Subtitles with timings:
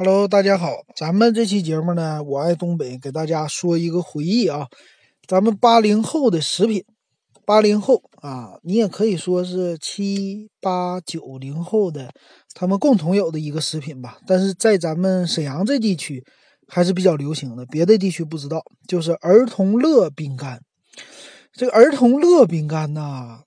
[0.00, 4.68] Hello，大家好，咱们这期节目呢，我爱东北，给大家说一个回忆啊。
[5.26, 6.84] 咱们八零后的食品，
[7.44, 12.12] 八零后啊，你也可以说是七八九零后的，
[12.54, 14.18] 他们共同有的一个食品吧。
[14.24, 16.24] 但是在咱们沈阳这地区
[16.68, 18.62] 还是比较流行的，别的地区不知道。
[18.86, 20.60] 就是儿童乐饼干，
[21.52, 23.40] 这个儿童乐饼干呢，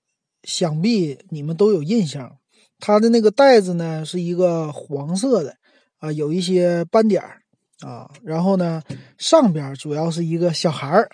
[0.44, 2.30] 想必你们都有印象，
[2.78, 5.56] 它的那个袋子呢是一个黄色的。
[6.02, 7.42] 啊，有一些斑点儿
[7.88, 8.82] 啊，然后呢，
[9.18, 11.10] 上边主要是一个小孩儿，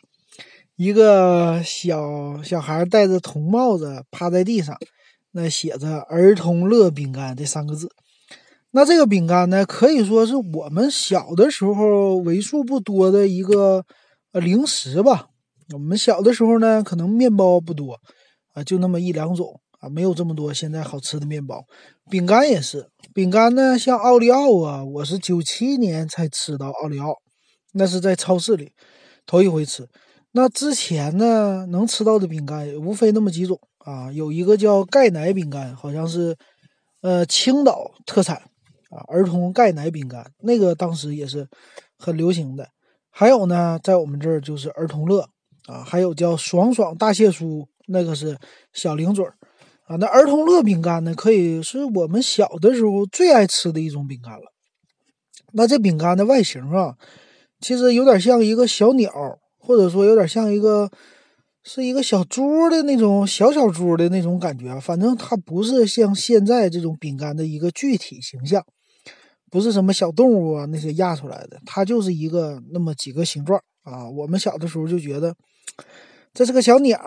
[0.77, 4.77] 一个小小孩戴着铜帽子趴在地上，
[5.31, 7.91] 那写着“儿童乐饼干”这三个字。
[8.71, 13.85] 那这个饼干呢，可以说是我们小的时候为数不多的一个
[14.31, 15.27] 呃零食吧。
[15.73, 17.99] 我们小的时候呢，可能面包不多
[18.53, 19.59] 啊，就那么一两种。
[19.89, 21.65] 没有这么多现在好吃的面包，
[22.09, 22.89] 饼干也是。
[23.13, 27.15] 饼干呢，像奥利奥啊，我是九七年才吃到奥利奥，
[27.73, 28.71] 那是在超市里
[29.25, 29.87] 头一回吃。
[30.33, 36.37] 那之前呢，能吃到的饼干无非那么几种啊，有一个叫钙奶饼干，好像是
[37.01, 38.35] 呃青岛特产
[38.91, 41.47] 啊，儿童钙奶饼干，那个当时也是
[41.97, 42.67] 很流行的。
[43.09, 45.27] 还有呢，在我们这儿就是儿童乐
[45.65, 48.37] 啊，还有叫爽爽大蟹酥，那个是
[48.73, 49.33] 小零嘴儿。
[49.87, 54.51] 啊，那儿童乐饼干呢，可以是我们小的时候最爱吃的一种饼干了。
[55.53, 56.97] 那这饼干的外形啊，
[57.61, 59.09] 其实有点像一个小鸟，
[59.57, 60.91] 或者说有点像一个
[61.63, 64.77] 是一个小猪的那种小小猪的那种感觉。
[64.77, 68.61] 反正它不是像现在这种饼干的一个具体形象，
[69.49, 74.09] 不是什么小动物啊那些压出来的，它就是一个那么几个形状啊。
[74.09, 75.33] 我们小的时候就觉得。
[76.37, 76.99] 这是个小鸟、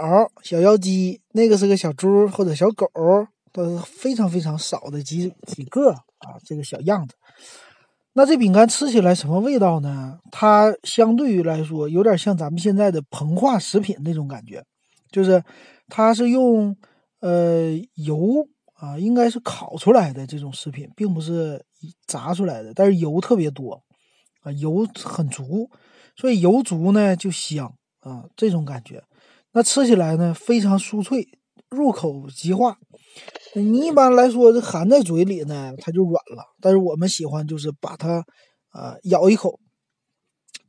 [0.42, 2.84] 小妖姬，那个是个小猪或者小狗，
[3.52, 7.14] 都是非常非常少的几几个啊，这个小样子。
[8.14, 10.18] 那这饼干吃起来什么味道呢？
[10.32, 14.64] 它相对于来说，有点像咱们现在的膨化食品那种感觉，
[15.12, 15.40] 就是
[15.86, 16.76] 它是用
[17.20, 21.64] 呃油啊，应该是烤出来的这种食品，并不是
[22.04, 23.80] 炸出来的，但是油特别多
[24.42, 25.70] 啊，油很足，
[26.16, 29.00] 所以油足呢就香啊，这种感觉。
[29.52, 31.26] 那吃起来呢，非常酥脆，
[31.70, 32.78] 入口即化。
[33.54, 36.44] 你一般来说，这含在嘴里呢，它就软了。
[36.60, 38.24] 但是我们喜欢就是把它，
[38.70, 39.58] 啊，咬一口，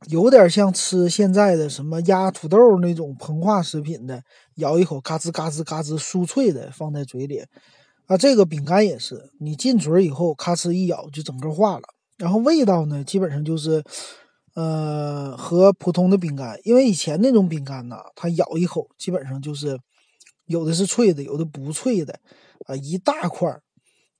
[0.08, 4.20] 有点像吃现在的什么压土豆那种膨化食品的，
[4.56, 7.44] 咬一口，嘎吱嘎吱嘎吱，酥脆的放在嘴里。
[8.06, 11.84] 啊，这个饼干也是，你进嘴以后，咔哧一咬就整个化了。
[12.18, 13.84] 然后味道呢，基本上就是。
[14.54, 19.78] 呃，和普通的饼干，因为以前那种饼干呢，它咬一口基本上就是
[20.44, 22.20] 有的是脆的，有的不脆的，
[22.66, 23.50] 啊，一大块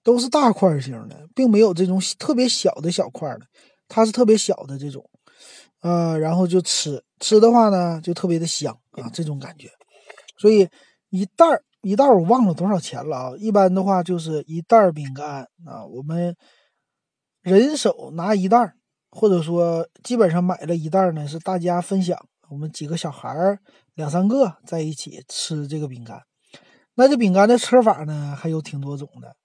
[0.03, 3.41] 都是大块型的，并没有这种特别小的小块的，
[3.89, 5.05] 它是特别小的这种，
[5.83, 9.69] 呃，然后就吃吃的话呢，就特别的香啊，这种感觉。
[10.39, 10.67] 所以
[11.11, 16.35] 一袋儿一袋儿我忘了多少钱了啊，一般的话就是一袋儿饼干啊，我们
[17.43, 18.77] 人手拿一袋儿。
[19.15, 22.19] 或者说，基本上买了一袋呢，是大家分享，
[22.49, 23.59] 我们几个小孩儿
[23.95, 26.23] 两三个在一起吃这个饼干。
[26.95, 29.37] 那这饼干的吃法呢，还有挺多种的。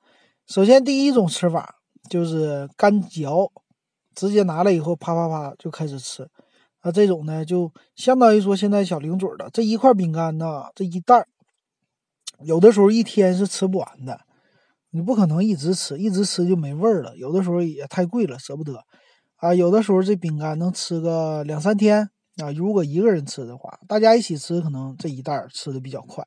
[0.48, 1.76] 首先，第一种吃法
[2.10, 3.52] 就是干嚼，
[4.16, 6.28] 直接拿了以后啪啪啪就开始吃。
[6.80, 11.28] 啊，这种呢，就相当于说现在小零嘴的这一块饼干呢，这一袋
[12.42, 14.22] 有的时候一天是吃不完的。
[14.92, 17.16] 你不可能一直吃，一直吃就没味儿了。
[17.18, 18.82] 有的时候也太贵了，舍不得。
[19.38, 22.52] 啊，有的时候这饼干能吃个两三天啊。
[22.56, 26.26] 如果一个人吃的话，大家一起吃，可能这一袋吃的比较快。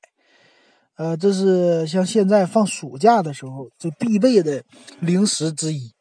[0.96, 4.62] 呃，这是像现在放暑假的时候就必备的
[5.00, 5.92] 零食之一。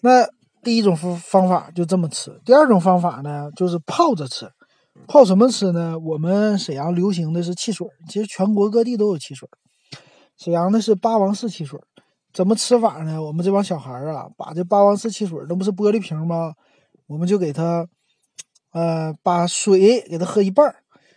[0.00, 0.26] 那
[0.62, 4.50] 第一种方方法就这么吃，第二种方法呢就是泡着吃。
[5.06, 5.98] 泡什么吃呢？
[5.98, 9.48] 我们沈阳流行的是汽水，其实全国各地都有汽水。
[10.36, 11.78] 沈阳的是八王寺汽水。
[12.32, 13.22] 怎么吃法呢？
[13.22, 16.54] 我们这帮小孩儿啊，把这八王寺汽水那不是玻璃瓶吗？
[17.06, 17.86] 我们就给他，
[18.72, 20.76] 呃，把水给他喝一半儿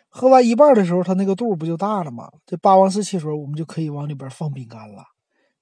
[0.09, 2.29] 喝完一半的时候，它那个肚不就大了吗？
[2.45, 5.03] 这八王寺汽水我们就可以往里边放饼干了，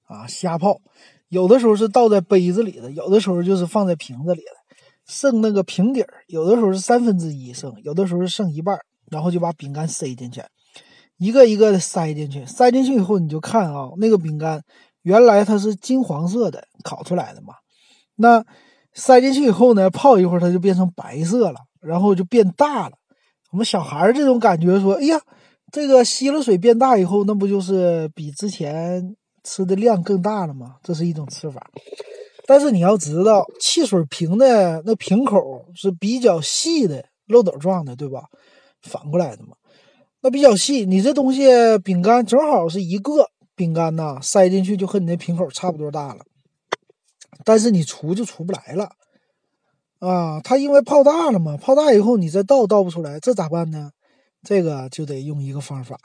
[0.06, 0.80] 啊，瞎泡。
[1.28, 4.76] 有的时候是倒在杯子里的，有的时候就是放在瓶子里的，
[5.06, 6.22] 剩那个瓶底儿。
[6.28, 8.78] 有的时候是三分之一剩，有的时候是剩一半
[9.10, 10.42] 然后就把饼干塞进去，
[11.16, 12.44] 一个一个的塞进去。
[12.44, 14.62] 塞进去以后，你就看啊，那个饼干。
[15.04, 17.54] 原来它是金黄色的，烤出来的嘛。
[18.16, 18.44] 那
[18.92, 22.96] 塞进去以后呢，泡一会儿它就变成白色了，然后就变大了。
[23.52, 25.20] 我们小孩儿这种感觉说：“哎呀，
[25.70, 29.14] 这个吸了水变大以后，那不就是比之前
[29.44, 31.70] 吃的量更大了吗？”这是一种吃法。
[32.46, 35.40] 但是你要知道，汽水瓶的那瓶口
[35.74, 38.24] 是比较细的，漏斗状的，对吧？
[38.82, 39.56] 反过来的嘛，
[40.20, 40.84] 那比较细。
[40.84, 41.42] 你这东西
[41.82, 46.24] 饼干正好是一个饼干呐，塞进去就和你那瓶口差不多大了。
[47.44, 48.90] 但是你出就出不来了
[49.98, 50.40] 啊！
[50.42, 53.90] 它因为泡大了嘛，泡大以后你再倒倒不出来，这咋办呢？
[54.42, 55.98] 这个就得用一个方法。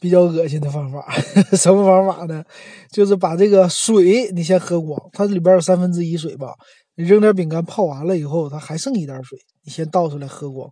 [0.00, 1.06] 比较恶心的方法，
[1.56, 2.42] 什么方法呢？
[2.90, 6.54] 就是把这个水你先喝光，它里边有三分之一水吧。
[6.94, 10.70] 你扔点饼干泡完了以后，它还剩一点水，你先倒出来喝光，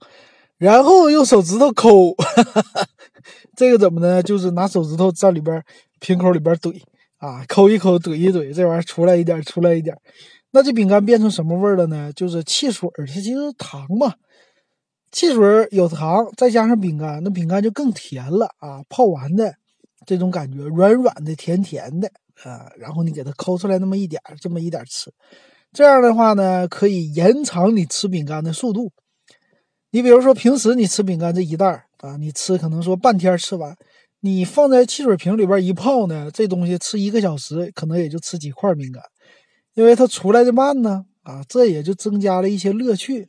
[0.56, 2.14] 然后用手指头抠。
[3.56, 4.22] 这个怎么呢？
[4.22, 5.62] 就是拿手指头在里边
[6.00, 6.80] 瓶口里边怼
[7.18, 9.96] 啊，抠一抠，怼一怼，这玩意儿出来一点，出来一点。
[10.50, 12.12] 那这饼干变成什么味儿了呢？
[12.14, 14.14] 就是汽水，它其实糖嘛。
[15.10, 18.82] 汽水有糖，再加上饼干，那饼干就更甜了啊！
[18.90, 19.54] 泡完的
[20.06, 22.08] 这种感觉，软软的、甜甜的
[22.44, 22.70] 啊。
[22.78, 25.10] 然后你给它抠出来那么一点这么一点吃，
[25.72, 28.92] 这样的话呢，可以延长你吃饼干的速度。
[29.90, 33.76] 你比如说，平时你吃饼干这一袋儿啊，你吃可能说半天吃完，
[34.20, 39.02] 你放在汽水瓶里边一泡呢，这东西吃一个小时，可能也就吃几块饼干，
[39.74, 43.28] 因为它出来的慢呢啊，这也就增加了一些乐趣。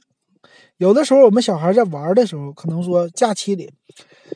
[0.77, 3.71] 有的时候，我们小孩在玩的时候，可能说假期里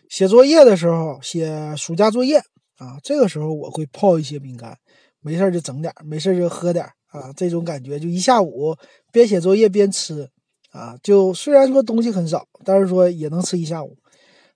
[0.10, 2.38] 写作业的时候，写暑假作业
[2.78, 4.78] 啊，这个时候我会泡一些饼干，
[5.22, 8.76] 没事就整点，没事就喝点啊，这种感觉就一下午
[9.12, 10.28] 边写作业边吃
[10.72, 13.96] 啊，就虽然说东西很少，但是说也能吃一下午。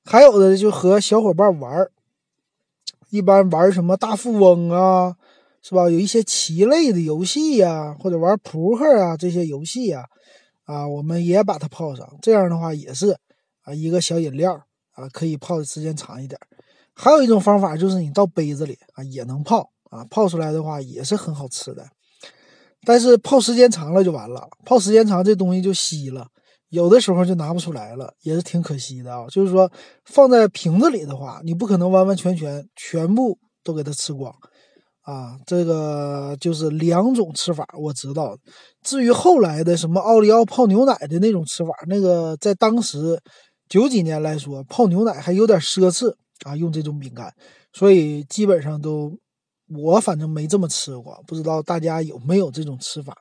[0.10, 1.86] 还有的就和小伙伴玩，
[3.10, 5.18] 一般玩什么大富翁啊，
[5.62, 5.90] 是吧？
[5.90, 10.06] 有一些棋类的游戏呀，或者玩扑克啊这些游戏呀。
[10.64, 13.18] 啊，我们也把它泡上，这样的话也是
[13.64, 14.54] 啊，一个小饮料
[14.94, 16.40] 啊，可以泡的时间长一点。
[16.94, 21.86] 还有一种方法就是你倒杯子里啊，也能泡啊，泡出来的话也是很好吃的。
[22.86, 26.30] 但是泡时间长了就完了，泡时间长这东西就稀了，
[26.70, 29.26] 有的时候就拿不出来了，也是挺可惜的啊。
[29.28, 29.72] 就是说
[30.06, 34.34] 放在瓶子里的话，你不可能完完全全全部都给它吃光。
[35.02, 38.38] 啊，这个就是两种吃法，我知道。
[38.84, 43.18] 至于后来的什么奥利奥泡牛奶的那种吃法，那个在当时
[43.70, 46.14] 九几年来说，泡牛奶还有点奢侈
[46.46, 47.34] 啊，用这种饼干，
[47.72, 49.18] 所以基本上都
[49.74, 53.16] 我反正没这么吃过，不知道大家有没有这种吃法。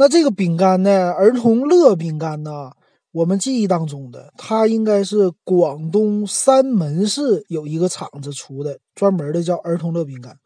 [0.00, 2.70] 那这个饼干呢，儿童乐饼干呢，
[3.10, 10.38] 我们记忆当中的，它应该是广东三门市有一个厂子出的，专门的叫儿童乐饼干。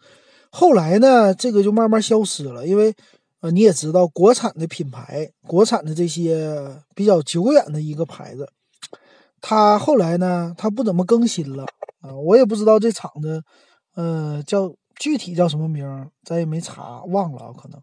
[0.50, 2.94] 后来呢，这个就慢慢消失了，因为，
[3.43, 8.48] 呃，你也知道，国产的品牌，国产的这些比较久远的一个牌子，
[9.43, 11.66] 它后来呢，它不怎么更新了
[12.00, 13.43] 啊，我也不知道这厂子，
[13.96, 17.78] 呃，叫具体叫什么名，咱也没查，忘了啊可能，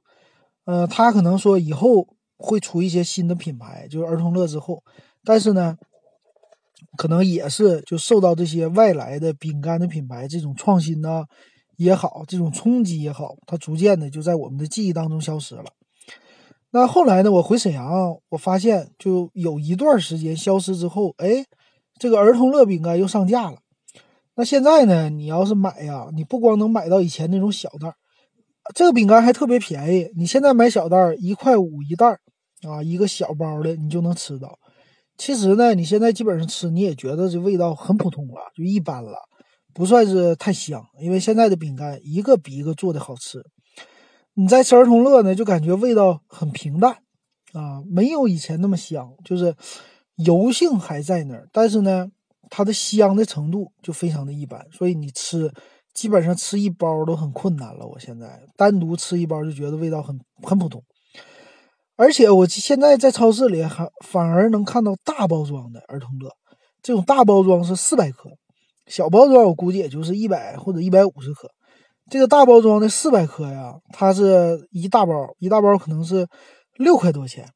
[0.69, 2.07] 呃，他可能说以后
[2.38, 4.83] 会出一些新的品牌，就是儿童乐之后，
[5.24, 5.75] 但是呢，
[6.95, 11.25] 可能也是就受到这些外来的饼干的品牌这种创新呢。
[11.77, 15.63] 也好，这种冲击也好，它逐渐的就在我们的记忆当中消失了。
[16.72, 17.31] 那后来呢？
[17.31, 17.89] 我回沈阳，
[18.27, 21.45] 我发现就有一段时间消失之后，哎，
[21.98, 23.57] 这个儿童乐饼干又上架了。
[24.36, 25.10] 那现在呢？
[25.10, 27.95] 你要是买呀，你不光能买到以前那种小袋儿，
[28.74, 30.10] 这个饼干还特别便宜。
[30.16, 32.19] 你现在买小袋儿一块五一袋儿
[32.68, 34.60] 啊，一个小包的你就能吃到。
[35.17, 39.17] 其实呢，你现在基本上吃你也觉得这味道很普通了，就一般了。
[39.74, 43.44] 不算是太香，因为现在的饼干一个比一个做的好吃。
[44.34, 46.91] 你在吃儿童乐呢，就感觉味道很平淡
[47.53, 49.55] 啊，没有以前那么香，就是
[50.15, 52.08] 油性还在那儿，但是呢，
[52.50, 54.65] 它的香的程度就非常的一般。
[54.72, 55.51] 所以你吃，
[55.93, 57.86] 基本上吃一包都很困难了。
[57.86, 60.84] 我现在单独吃一包就觉得味道很很普通，
[61.96, 66.31] 而且我现在在超市里还反而能看到大包装的儿童乐，
[66.81, 68.29] 这种大包装是四百克。
[68.88, 71.48] 小包装我估计也就是一百或者一百五十克，
[72.10, 76.27] 这个大包装的四百克呀，它是一大包，一大包可能是
[76.77, 77.48] 六块多钱，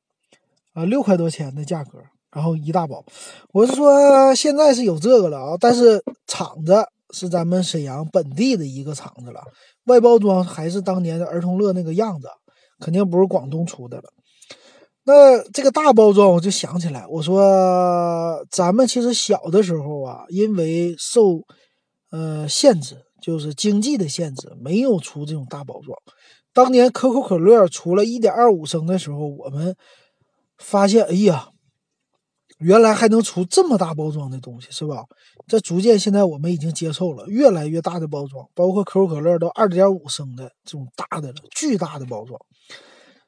[0.73, 1.97] 啊，六块多钱的价格，
[2.31, 3.03] 然后一大包。
[3.51, 9.41] 我是说现在是有这个了啊，但是厂子是咱们沈阳本地的一个厂子了，
[9.85, 12.27] 外包装还是当年的儿童乐那个样子，
[12.79, 14.03] 肯定不是广东出的了。
[15.05, 21.41] 那这个大包装，我就想起来，我说咱们其实小的时候啊，因为受
[22.09, 25.97] 呃限制，就是经济的限制，没有出这种大包装。
[26.53, 29.75] 当年可口可乐出了一点二五升的时候，我们
[30.57, 31.49] 发现，哎呀，
[32.63, 35.03] 原来还能出这么大包装的东西，是吧？
[35.47, 42.39] 这逐渐现在我们已经接受了越来越大的包装，包括可口可乐都二点五升的这种大的了，巨大的包装。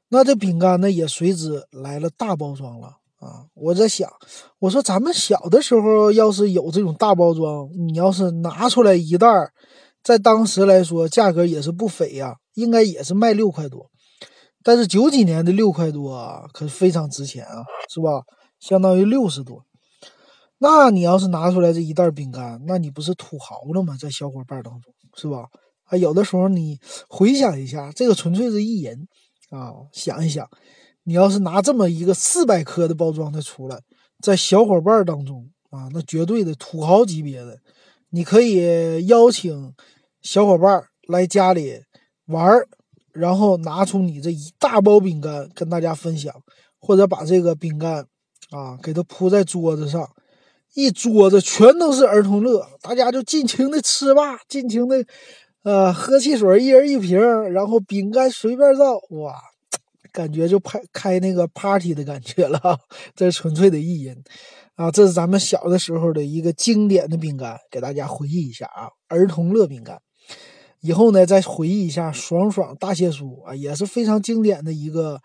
[0.10, 2.88] 那这饼干呢也随之来了大包装了
[3.20, 3.46] 啊！
[3.56, 4.10] 我在想，
[4.60, 9.28] 我说咱们小的时候要是有这种大包装，你要是拿出来一袋，
[10.04, 13.90] 在当时来说价格也是不菲呀，应该也是卖六块多。
[14.64, 18.22] 但是九几年的六块多啊，可是非常值钱啊，是吧？
[18.68, 19.64] 相当于六十多，
[20.58, 23.96] 那你要是拿出来这一袋饼干，那你不是土豪了吗？
[23.96, 25.46] 在小伙伴当中，是吧？
[25.84, 29.08] 啊，有的时候你回想一下，这个纯粹是意淫
[29.52, 29.72] 啊！
[29.92, 30.50] 想一想，
[31.04, 33.80] 你要是拿这么一个四百克的包装的出来，
[34.24, 37.60] 在小伙伴当中啊，那绝对的土豪级别的，
[38.10, 39.76] 你可以邀请
[40.24, 41.84] 小伙伴来家里
[42.26, 42.52] 玩
[43.14, 46.34] 然后拿出你这一大包饼干跟大家分享，
[46.80, 48.08] 或者把这个饼干。
[48.52, 50.08] 啊，给它铺在桌子上，
[50.76, 55.04] 一桌子全都是儿童乐，大家就尽情的吃吧，尽情的，
[55.64, 57.20] 呃，喝汽水，一人一瓶，
[57.52, 59.34] 然后饼干随便造，哇，
[60.12, 62.60] 感觉就拍开那个 party 的感觉了，
[63.16, 64.16] 这是纯粹的意淫
[64.76, 64.92] 啊！
[64.92, 70.00] 这是咱们小的时候的一个经典的饼干，给大家回忆一下啊，儿童乐饼干。
[70.82, 75.20] 以后呢，再回忆一下爽爽大蟹酥啊，也是非常经典的一个，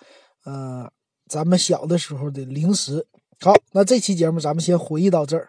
[0.45, 0.91] 呃。
[1.31, 3.07] 咱们小的时候的零食，
[3.41, 5.49] 好，那这期节目咱们先回忆到这儿。